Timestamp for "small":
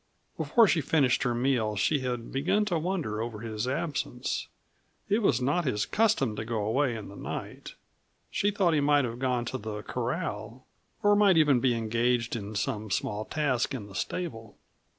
12.89-13.25